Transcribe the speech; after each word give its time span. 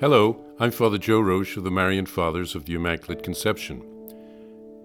Hello, 0.00 0.42
I'm 0.58 0.70
Father 0.70 0.96
Joe 0.96 1.20
Roesch 1.20 1.58
of 1.58 1.64
the 1.64 1.70
Marian 1.70 2.06
Fathers 2.06 2.54
of 2.54 2.64
the 2.64 2.72
Immaculate 2.72 3.22
Conception. 3.22 3.84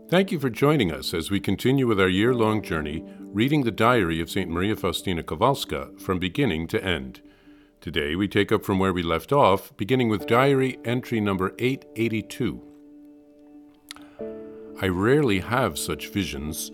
Thank 0.10 0.29
you 0.29 0.41
for 0.41 0.49
joining 0.49 0.91
us 0.91 1.13
as 1.13 1.31
we 1.31 1.39
continue 1.39 1.88
with 1.88 2.02
our 2.02 2.10
year 2.10 2.34
long 2.34 2.62
journey 2.62 3.02
reading 3.21 3.63
the 3.63 3.71
diary 3.71 4.20
of 4.20 4.29
St. 4.29 4.51
Maria 4.51 4.75
Faustina 4.75 5.23
Kowalska 5.23 5.97
from 6.01 6.20
beginning 6.20 6.67
to 6.67 6.83
end. 6.83 7.21
Today 7.79 8.17
we 8.17 8.28
take 8.28 8.51
up 8.51 8.65
from 8.65 8.78
where 8.78 8.91
we 8.91 9.04
left 9.04 9.31
off, 9.31 9.71
beginning 9.78 10.10
with 10.10 10.28
diary 10.28 10.79
entry 10.83 11.22
number 11.22 11.56
882. 11.60 12.62
I 14.82 14.88
rarely 14.90 15.40
have 15.40 15.79
such 15.79 16.09
visions, 16.09 16.72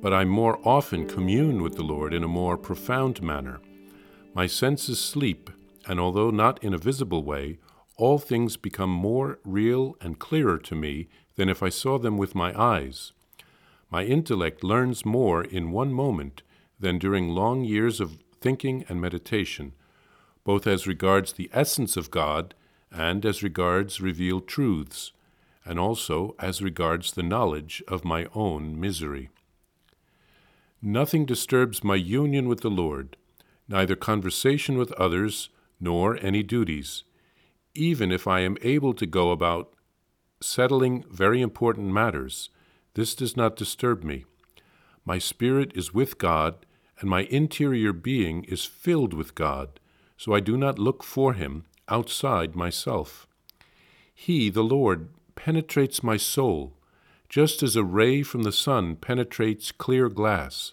but 0.00 0.14
I 0.14 0.24
more 0.24 0.60
often 0.64 1.08
commune 1.08 1.60
with 1.60 1.74
the 1.74 1.82
Lord 1.82 2.14
in 2.14 2.22
a 2.22 2.28
more 2.28 2.56
profound 2.56 3.20
manner. 3.20 3.60
My 4.32 4.46
senses 4.46 5.00
sleep, 5.00 5.50
and 5.88 5.98
although 5.98 6.30
not 6.30 6.62
in 6.62 6.72
a 6.72 6.78
visible 6.78 7.24
way, 7.24 7.58
all 8.00 8.18
things 8.18 8.56
become 8.56 8.88
more 8.88 9.38
real 9.44 9.94
and 10.00 10.18
clearer 10.18 10.56
to 10.56 10.74
me 10.74 11.06
than 11.36 11.50
if 11.50 11.62
I 11.62 11.68
saw 11.68 11.98
them 11.98 12.16
with 12.16 12.34
my 12.34 12.58
eyes. 12.58 13.12
My 13.90 14.04
intellect 14.04 14.64
learns 14.64 15.04
more 15.04 15.44
in 15.44 15.70
one 15.70 15.92
moment 15.92 16.42
than 16.78 16.98
during 16.98 17.28
long 17.28 17.62
years 17.62 18.00
of 18.00 18.16
thinking 18.40 18.86
and 18.88 19.02
meditation, 19.02 19.72
both 20.44 20.66
as 20.66 20.86
regards 20.86 21.34
the 21.34 21.50
essence 21.52 21.94
of 21.98 22.10
God 22.10 22.54
and 22.90 23.26
as 23.26 23.42
regards 23.42 24.00
revealed 24.00 24.48
truths, 24.48 25.12
and 25.66 25.78
also 25.78 26.34
as 26.38 26.62
regards 26.62 27.12
the 27.12 27.22
knowledge 27.22 27.82
of 27.86 28.02
my 28.02 28.26
own 28.34 28.80
misery. 28.80 29.28
Nothing 30.80 31.26
disturbs 31.26 31.84
my 31.84 31.96
union 31.96 32.48
with 32.48 32.62
the 32.62 32.70
Lord, 32.70 33.18
neither 33.68 33.94
conversation 33.94 34.78
with 34.78 34.90
others 34.92 35.50
nor 35.78 36.16
any 36.22 36.42
duties, 36.42 37.04
even 37.74 38.10
if 38.10 38.26
I 38.26 38.40
am 38.40 38.56
able 38.62 38.94
to 38.94 39.06
go 39.06 39.30
about 39.30 39.72
settling 40.40 41.04
very 41.10 41.40
important 41.40 41.88
matters. 41.88 42.50
This 42.94 43.14
does 43.14 43.36
not 43.36 43.56
disturb 43.56 44.02
me. 44.02 44.24
My 45.04 45.18
spirit 45.18 45.72
is 45.74 45.94
with 45.94 46.18
God, 46.18 46.66
and 46.98 47.08
my 47.08 47.22
interior 47.24 47.92
being 47.92 48.44
is 48.44 48.64
filled 48.64 49.14
with 49.14 49.34
God, 49.34 49.80
so 50.16 50.34
I 50.34 50.40
do 50.40 50.56
not 50.56 50.78
look 50.78 51.02
for 51.02 51.34
Him 51.34 51.64
outside 51.88 52.54
myself. 52.54 53.26
He, 54.14 54.50
the 54.50 54.64
Lord, 54.64 55.08
penetrates 55.34 56.02
my 56.02 56.16
soul 56.16 56.76
just 57.30 57.62
as 57.62 57.76
a 57.76 57.84
ray 57.84 58.22
from 58.22 58.42
the 58.42 58.52
sun 58.52 58.96
penetrates 58.96 59.70
clear 59.70 60.08
glass. 60.08 60.72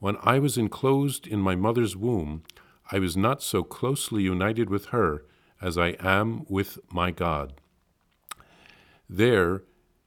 When 0.00 0.16
I 0.22 0.40
was 0.40 0.58
enclosed 0.58 1.26
in 1.26 1.40
my 1.40 1.54
mother's 1.54 1.96
womb, 1.96 2.42
I 2.90 2.98
was 2.98 3.16
not 3.16 3.42
so 3.42 3.62
closely 3.62 4.24
united 4.24 4.68
with 4.68 4.86
her 4.86 5.24
as 5.60 5.76
I 5.76 5.96
am 6.00 6.44
with 6.48 6.78
my 6.92 7.10
God. 7.10 7.60
There, 9.08 9.62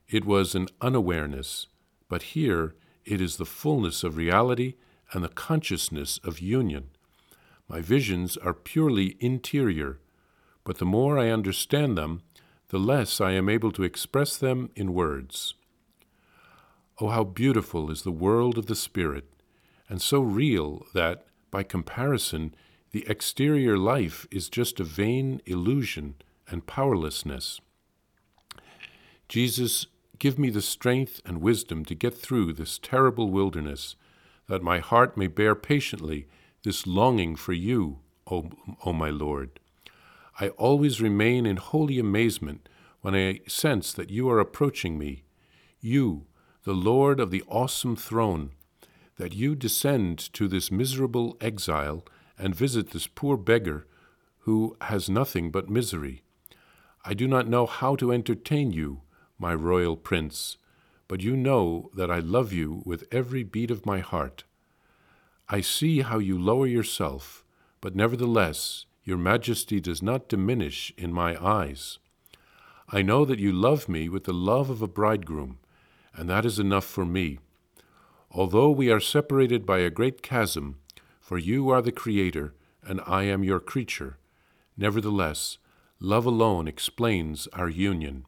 it 0.07 0.25
was 0.25 0.55
an 0.55 0.67
unawareness, 0.81 1.67
but 2.07 2.23
here 2.23 2.75
it 3.05 3.19
is 3.21 3.37
the 3.37 3.45
fullness 3.45 4.03
of 4.03 4.17
reality 4.17 4.75
and 5.11 5.23
the 5.23 5.29
consciousness 5.29 6.19
of 6.23 6.39
union. 6.39 6.89
My 7.67 7.81
visions 7.81 8.37
are 8.37 8.53
purely 8.53 9.17
interior, 9.19 9.99
but 10.63 10.77
the 10.77 10.85
more 10.85 11.17
I 11.17 11.29
understand 11.29 11.97
them, 11.97 12.21
the 12.69 12.79
less 12.79 13.19
I 13.19 13.31
am 13.31 13.49
able 13.49 13.71
to 13.73 13.83
express 13.83 14.37
them 14.37 14.69
in 14.75 14.93
words. 14.93 15.55
Oh, 16.99 17.07
how 17.07 17.23
beautiful 17.23 17.89
is 17.89 18.03
the 18.03 18.11
world 18.11 18.57
of 18.57 18.67
the 18.67 18.75
Spirit, 18.75 19.25
and 19.89 20.01
so 20.01 20.21
real 20.21 20.85
that, 20.93 21.25
by 21.49 21.63
comparison, 21.63 22.53
the 22.91 23.07
exterior 23.07 23.77
life 23.77 24.27
is 24.31 24.49
just 24.49 24.79
a 24.79 24.83
vain 24.83 25.41
illusion 25.45 26.15
and 26.49 26.67
powerlessness. 26.67 27.61
Jesus, 29.29 29.87
give 30.19 30.37
me 30.37 30.49
the 30.49 30.61
strength 30.61 31.21
and 31.25 31.41
wisdom 31.41 31.85
to 31.85 31.95
get 31.95 32.17
through 32.17 32.51
this 32.53 32.77
terrible 32.77 33.29
wilderness, 33.29 33.95
that 34.47 34.61
my 34.61 34.79
heart 34.79 35.15
may 35.15 35.27
bear 35.27 35.55
patiently 35.55 36.27
this 36.63 36.85
longing 36.85 37.35
for 37.37 37.53
you, 37.53 37.99
O, 38.29 38.49
o 38.85 38.91
my 38.91 39.09
Lord. 39.09 39.59
I 40.39 40.49
always 40.49 41.01
remain 41.01 41.45
in 41.45 41.57
holy 41.57 41.97
amazement 41.97 42.67
when 42.99 43.15
I 43.15 43.39
sense 43.47 43.93
that 43.93 44.09
you 44.09 44.29
are 44.29 44.39
approaching 44.39 44.97
me, 44.97 45.23
you, 45.79 46.25
the 46.63 46.73
Lord 46.73 47.19
of 47.19 47.31
the 47.31 47.43
awesome 47.47 47.95
throne, 47.95 48.51
that 49.17 49.33
you 49.33 49.55
descend 49.55 50.19
to 50.33 50.47
this 50.47 50.71
miserable 50.71 51.37
exile 51.39 52.03
and 52.41 52.55
visit 52.55 52.89
this 52.89 53.05
poor 53.05 53.37
beggar 53.37 53.85
who 54.39 54.75
has 54.81 55.09
nothing 55.09 55.51
but 55.51 55.69
misery. 55.69 56.23
I 57.05 57.13
do 57.13 57.27
not 57.27 57.47
know 57.47 57.67
how 57.67 57.95
to 57.97 58.11
entertain 58.11 58.71
you, 58.71 59.01
my 59.37 59.53
royal 59.53 59.95
prince, 59.95 60.57
but 61.07 61.21
you 61.21 61.37
know 61.37 61.91
that 61.95 62.09
I 62.09 62.19
love 62.19 62.51
you 62.51 62.81
with 62.83 63.05
every 63.11 63.43
beat 63.43 63.69
of 63.69 63.85
my 63.85 63.99
heart. 63.99 64.43
I 65.47 65.61
see 65.61 66.01
how 66.01 66.17
you 66.17 66.39
lower 66.39 66.65
yourself, 66.65 67.45
but 67.79 67.95
nevertheless 67.95 68.85
your 69.03 69.17
majesty 69.17 69.79
does 69.79 70.01
not 70.01 70.29
diminish 70.29 70.91
in 70.97 71.13
my 71.13 71.41
eyes. 71.43 71.99
I 72.89 73.01
know 73.01 73.23
that 73.25 73.39
you 73.39 73.51
love 73.51 73.87
me 73.87 74.09
with 74.09 74.23
the 74.23 74.33
love 74.33 74.69
of 74.69 74.81
a 74.81 74.87
bridegroom, 74.87 75.59
and 76.15 76.29
that 76.29 76.45
is 76.45 76.59
enough 76.59 76.85
for 76.85 77.05
me. 77.05 77.39
Although 78.31 78.71
we 78.71 78.91
are 78.91 78.99
separated 78.99 79.65
by 79.65 79.79
a 79.79 79.89
great 79.89 80.21
chasm, 80.21 80.77
for 81.31 81.37
you 81.37 81.69
are 81.69 81.81
the 81.81 81.93
Creator, 81.93 82.53
and 82.83 82.99
I 83.07 83.23
am 83.23 83.41
your 83.41 83.61
creature, 83.61 84.17
nevertheless, 84.75 85.59
love 85.97 86.25
alone 86.25 86.67
explains 86.67 87.47
our 87.53 87.69
union. 87.69 88.25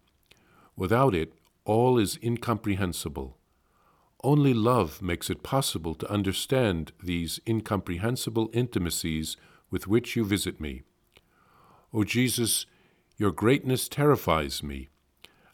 Without 0.78 1.14
it, 1.14 1.34
all 1.66 1.98
is 1.98 2.18
incomprehensible. 2.24 3.36
Only 4.24 4.54
love 4.54 5.02
makes 5.02 5.30
it 5.30 5.44
possible 5.44 5.96
to 5.96 6.10
understand 6.10 6.94
these 7.04 7.42
incomprehensible 7.46 8.50
intimacies 8.54 9.36
with 9.70 9.86
which 9.86 10.16
you 10.16 10.24
visit 10.24 10.62
me. 10.62 10.84
O 11.94 12.06
Jesus, 12.06 12.66
your 13.18 13.32
greatness 13.32 13.90
terrifies 13.90 14.64
me. 14.64 14.88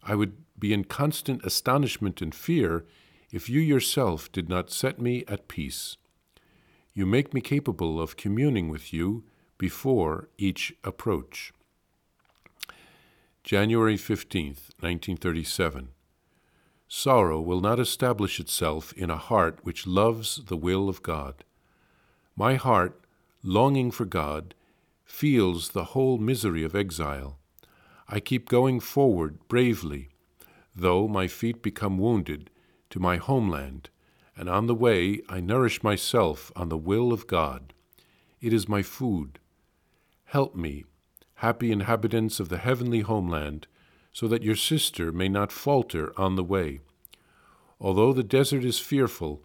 I 0.03 0.13
would 0.13 0.33
be 0.59 0.71
in 0.71 0.83
constant 0.83 1.43
astonishment 1.43 2.21
and 2.21 2.35
fear 2.35 2.85
if 3.31 3.49
you 3.49 3.59
yourself 3.59 4.31
did 4.31 4.49
not 4.49 4.69
set 4.69 5.01
me 5.01 5.23
at 5.27 5.47
peace. 5.47 5.97
You 6.93 7.05
make 7.05 7.33
me 7.33 7.41
capable 7.41 8.01
of 8.01 8.17
communing 8.17 8.69
with 8.69 8.91
you 8.91 9.23
before 9.57 10.29
each 10.37 10.73
approach. 10.83 11.53
January 13.43 13.95
15th, 13.95 14.71
1937. 14.79 15.89
Sorrow 16.87 17.39
will 17.39 17.61
not 17.61 17.79
establish 17.79 18.39
itself 18.39 18.93
in 18.93 19.09
a 19.09 19.17
heart 19.17 19.59
which 19.63 19.85
loves 19.85 20.41
the 20.47 20.57
will 20.57 20.89
of 20.89 21.03
God. 21.03 21.43
My 22.35 22.55
heart, 22.55 22.99
longing 23.43 23.91
for 23.91 24.05
God, 24.05 24.55
feels 25.05 25.69
the 25.69 25.85
whole 25.85 26.17
misery 26.17 26.63
of 26.63 26.75
exile. 26.75 27.37
I 28.07 28.19
keep 28.19 28.49
going 28.49 28.79
forward 28.79 29.47
bravely, 29.47 30.09
though 30.75 31.07
my 31.07 31.27
feet 31.27 31.61
become 31.61 31.97
wounded, 31.97 32.49
to 32.89 32.99
my 32.99 33.17
homeland, 33.17 33.89
and 34.39 34.47
on 34.47 34.67
the 34.67 34.73
way 34.73 35.19
I 35.27 35.41
nourish 35.41 35.83
myself 35.83 36.49
on 36.55 36.69
the 36.69 36.77
will 36.77 37.11
of 37.11 37.27
God. 37.27 37.73
It 38.39 38.53
is 38.53 38.69
my 38.69 38.81
food. 38.81 39.37
Help 40.23 40.55
me, 40.55 40.85
happy 41.35 41.73
inhabitants 41.73 42.39
of 42.39 42.47
the 42.47 42.57
heavenly 42.57 43.01
homeland, 43.01 43.67
so 44.13 44.29
that 44.29 44.41
your 44.41 44.55
sister 44.55 45.11
may 45.11 45.27
not 45.27 45.51
falter 45.51 46.17
on 46.17 46.37
the 46.37 46.43
way. 46.43 46.79
Although 47.81 48.13
the 48.13 48.23
desert 48.23 48.63
is 48.63 48.79
fearful, 48.79 49.43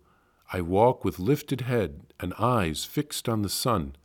I 0.53 0.61
walk 0.61 1.05
with 1.05 1.19
lifted 1.19 1.63
head 1.63 2.13
and 2.21 2.33
eyes 2.39 2.85
fixed 2.85 3.29
on 3.29 3.43
the 3.43 3.49
sun, 3.49 3.97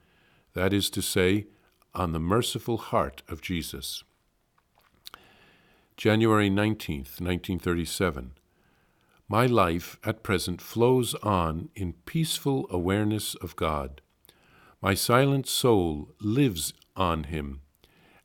that 0.56 0.74
is 0.74 0.90
to 0.90 1.04
say, 1.04 1.46
on 1.94 2.14
the 2.14 2.20
merciful 2.20 2.78
heart 2.78 3.22
of 3.28 3.42
Jesus. 3.42 4.04
January 5.98 6.50
19th, 6.50 7.22
1937. 7.22 8.32
My 9.32 9.46
life 9.46 10.00
at 10.04 10.24
present 10.24 10.60
flows 10.60 11.14
on 11.22 11.70
in 11.76 11.94
peaceful 12.08 12.66
awareness 12.72 13.36
of 13.36 13.56
God. 13.56 14.02
My 14.82 14.96
silent 14.96 15.46
soul 15.46 16.10
lives 16.20 16.74
on 16.96 17.26
Him, 17.26 17.62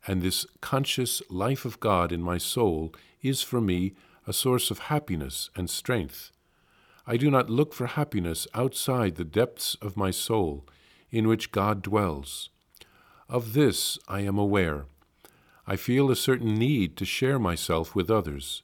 and 0.07 0.23
this 0.23 0.47
conscious 0.63 1.21
life 1.29 1.67
of 1.67 1.79
God 1.79 2.11
in 2.11 2.23
my 2.23 2.39
soul 2.39 2.95
is 3.21 3.43
for 3.43 3.61
me 3.61 3.93
a 4.27 4.33
source 4.33 4.71
of 4.71 4.79
happiness 4.79 5.51
and 5.55 5.69
strength. 5.69 6.31
I 7.07 7.19
do 7.19 7.31
not 7.31 7.51
look 7.51 7.75
for 7.75 7.87
happiness 7.87 8.47
outside 8.55 9.17
the 9.17 9.27
depths 9.27 9.77
of 9.83 9.99
my 9.99 10.11
soul, 10.11 10.65
in 11.11 11.29
which 11.29 11.53
God 11.53 11.83
dwells. 11.83 12.49
Of 13.29 13.53
this 13.53 13.99
I 14.09 14.21
am 14.21 14.39
aware 14.39 14.87
I 15.67 15.77
feel 15.77 16.11
a 16.11 16.17
certain 16.17 16.55
need 16.55 16.97
to 16.97 17.05
share 17.05 17.39
myself 17.39 17.95
with 17.95 18.11
others. 18.11 18.63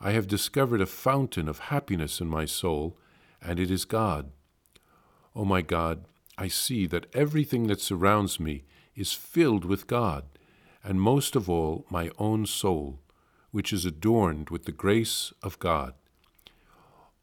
I 0.00 0.12
have 0.12 0.28
discovered 0.28 0.80
a 0.80 0.86
fountain 0.86 1.48
of 1.48 1.58
happiness 1.58 2.20
in 2.20 2.28
my 2.28 2.44
soul, 2.44 2.96
and 3.42 3.58
it 3.58 3.70
is 3.70 3.84
God. 3.84 4.30
O 5.34 5.42
oh 5.42 5.44
my 5.44 5.62
God, 5.62 6.04
I 6.36 6.48
see 6.48 6.86
that 6.86 7.06
everything 7.12 7.66
that 7.66 7.80
surrounds 7.80 8.38
me 8.38 8.64
is 8.94 9.12
filled 9.12 9.64
with 9.64 9.86
God, 9.86 10.24
and 10.84 11.00
most 11.00 11.34
of 11.34 11.50
all 11.50 11.84
my 11.90 12.10
own 12.18 12.46
soul, 12.46 13.00
which 13.50 13.72
is 13.72 13.84
adorned 13.84 14.50
with 14.50 14.64
the 14.64 14.72
grace 14.72 15.32
of 15.42 15.58
God. 15.58 15.94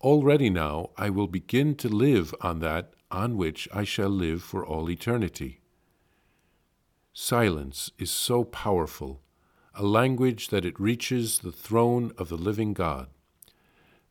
Already 0.01 0.49
now 0.49 0.89
I 0.97 1.09
will 1.09 1.27
begin 1.27 1.75
to 1.75 1.89
live 1.89 2.35
on 2.41 2.59
that 2.59 2.93
on 3.09 3.37
which 3.37 3.67
I 3.73 3.83
shall 3.83 4.09
live 4.09 4.43
for 4.43 4.65
all 4.65 4.89
eternity. 4.89 5.61
Silence 7.13 7.91
is 7.97 8.11
so 8.11 8.43
powerful, 8.43 9.21
a 9.77 9.83
language 9.83 10.47
that 10.47 10.63
it 10.63 10.79
reaches 10.79 11.39
the 11.39 11.51
throne 11.51 12.13
of 12.17 12.29
the 12.29 12.37
living 12.37 12.73
God. 12.73 13.07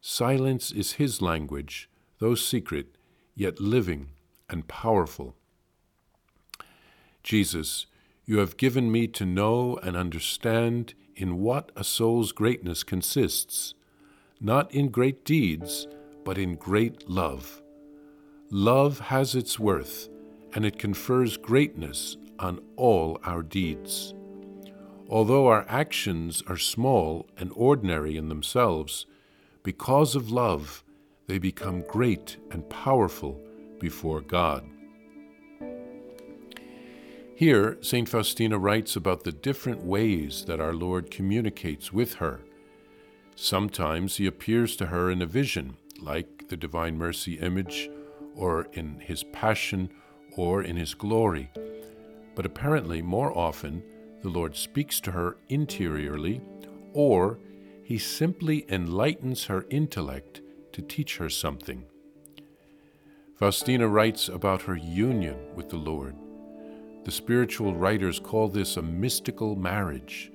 Silence 0.00 0.70
is 0.70 0.92
His 0.92 1.22
language, 1.22 1.88
though 2.18 2.34
secret, 2.34 2.96
yet 3.34 3.60
living 3.60 4.10
and 4.50 4.68
powerful. 4.68 5.34
Jesus, 7.22 7.86
you 8.26 8.38
have 8.38 8.58
given 8.58 8.92
me 8.92 9.06
to 9.08 9.24
know 9.24 9.78
and 9.82 9.96
understand 9.96 10.92
in 11.16 11.40
what 11.40 11.72
a 11.74 11.82
soul's 11.82 12.32
greatness 12.32 12.82
consists, 12.82 13.72
not 14.40 14.70
in 14.70 14.88
great 14.88 15.24
deeds, 15.24 15.86
but 16.24 16.36
in 16.36 16.56
great 16.56 17.08
love. 17.08 17.62
Love 18.50 18.98
has 18.98 19.34
its 19.34 19.58
worth, 19.58 20.10
and 20.52 20.66
it 20.66 20.78
confers 20.78 21.38
greatness 21.38 22.18
on 22.38 22.60
all 22.76 23.18
our 23.24 23.42
deeds. 23.42 24.12
Although 25.08 25.46
our 25.46 25.66
actions 25.68 26.42
are 26.46 26.56
small 26.56 27.26
and 27.36 27.52
ordinary 27.54 28.16
in 28.16 28.28
themselves, 28.28 29.06
because 29.62 30.14
of 30.14 30.30
love, 30.30 30.82
they 31.26 31.38
become 31.38 31.82
great 31.82 32.36
and 32.50 32.68
powerful 32.68 33.40
before 33.78 34.20
God. 34.20 34.64
Here, 37.36 37.78
St. 37.80 38.08
Faustina 38.08 38.58
writes 38.58 38.94
about 38.94 39.24
the 39.24 39.32
different 39.32 39.82
ways 39.82 40.44
that 40.46 40.60
our 40.60 40.72
Lord 40.72 41.10
communicates 41.10 41.92
with 41.92 42.14
her. 42.14 42.40
Sometimes 43.34 44.16
he 44.16 44.26
appears 44.26 44.76
to 44.76 44.86
her 44.86 45.10
in 45.10 45.20
a 45.20 45.26
vision, 45.26 45.76
like 46.00 46.48
the 46.48 46.56
Divine 46.56 46.96
Mercy 46.96 47.34
image, 47.40 47.90
or 48.36 48.68
in 48.72 49.00
his 49.00 49.24
passion, 49.24 49.90
or 50.36 50.62
in 50.62 50.76
his 50.76 50.94
glory. 50.94 51.50
But 52.36 52.46
apparently, 52.46 53.02
more 53.02 53.36
often, 53.36 53.82
the 54.24 54.30
Lord 54.30 54.56
speaks 54.56 55.00
to 55.00 55.10
her 55.10 55.36
interiorly, 55.50 56.40
or 56.94 57.38
he 57.82 57.98
simply 57.98 58.64
enlightens 58.70 59.44
her 59.44 59.66
intellect 59.68 60.40
to 60.72 60.80
teach 60.80 61.18
her 61.18 61.28
something. 61.28 61.84
Faustina 63.36 63.86
writes 63.86 64.30
about 64.30 64.62
her 64.62 64.76
union 64.76 65.36
with 65.54 65.68
the 65.68 65.76
Lord. 65.76 66.16
The 67.04 67.10
spiritual 67.10 67.74
writers 67.74 68.18
call 68.18 68.48
this 68.48 68.78
a 68.78 68.82
mystical 68.82 69.56
marriage. 69.56 70.32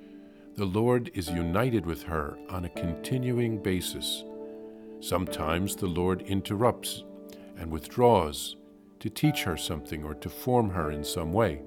The 0.56 0.66
Lord 0.66 1.10
is 1.16 1.28
united 1.28 1.84
with 1.84 2.04
her 2.04 2.38
on 2.48 2.66
a 2.66 2.70
continuing 2.70 3.58
basis. 3.58 4.24
Sometimes 5.00 5.76
the 5.76 5.88
Lord 5.88 6.22
interrupts 6.22 7.06
and 7.58 7.72
withdraws 7.72 8.56
to 9.00 9.10
teach 9.10 9.42
her 9.46 9.58
something 9.58 10.04
or 10.04 10.14
to 10.14 10.30
form 10.30 10.70
her 10.70 10.92
in 10.92 11.04
some 11.04 11.34
way, 11.34 11.64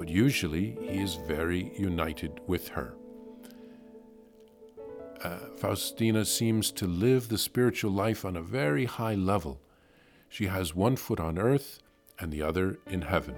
but 0.00 0.08
usually 0.08 0.78
he 0.80 1.02
is 1.02 1.16
very 1.16 1.74
united 1.76 2.40
with 2.46 2.68
her. 2.68 2.94
Uh, 5.22 5.36
Faustina 5.58 6.24
seems 6.24 6.72
to 6.72 6.86
live 6.86 7.28
the 7.28 7.36
spiritual 7.36 7.90
life 7.90 8.24
on 8.24 8.34
a 8.34 8.40
very 8.40 8.86
high 8.86 9.14
level. 9.14 9.60
She 10.30 10.46
has 10.46 10.74
one 10.74 10.96
foot 10.96 11.20
on 11.20 11.36
earth 11.36 11.80
and 12.18 12.32
the 12.32 12.40
other 12.40 12.78
in 12.86 13.02
heaven. 13.02 13.34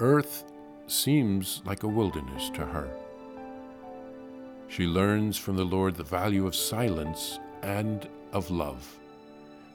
Earth 0.00 0.44
seems 0.86 1.62
like 1.64 1.82
a 1.82 1.88
wilderness 1.88 2.50
to 2.50 2.66
her. 2.66 2.94
She 4.68 4.84
learns 4.84 5.38
from 5.38 5.56
the 5.56 5.64
Lord 5.64 5.96
the 5.96 6.04
value 6.04 6.46
of 6.46 6.54
silence 6.54 7.38
and 7.62 8.06
of 8.32 8.50
love. 8.50 8.86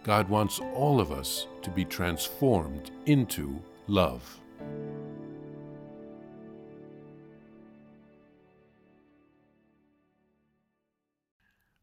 God 0.04 0.30
wants 0.30 0.60
all 0.76 1.00
of 1.00 1.12
us 1.12 1.48
to 1.64 1.72
be 1.72 1.84
transformed 1.84 2.92
into 3.08 3.60
love. 3.88 4.40